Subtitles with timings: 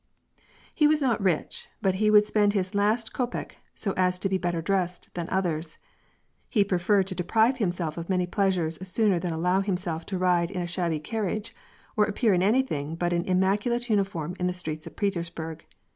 [0.73, 4.39] He was not rich, but he would spend his last kopek so as to be
[4.39, 5.77] better dressed than others;
[6.49, 10.49] he preferred to de prive himself of many pleasures sooner than allow himself to ride
[10.49, 11.53] in a shabby carriage
[11.95, 15.67] or appear in anything but an im maculate uniform in the streets of Petersburg.